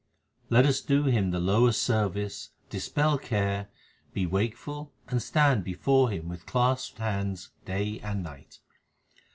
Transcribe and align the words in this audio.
Let 0.49 0.65
us 0.65 0.81
do 0.81 1.03
him 1.03 1.29
the 1.29 1.37
lowest 1.39 1.83
service, 1.83 2.49
dispel 2.71 3.19
care, 3.19 3.69
be 4.15 4.25
wakeful 4.25 4.91
and 5.09 5.21
stand 5.21 5.63
before 5.63 6.09
him 6.09 6.27
with 6.27 6.47
clasped 6.47 6.97
hands 6.97 7.51
day 7.65 7.99
and 7.99 8.23
night. 8.23 8.61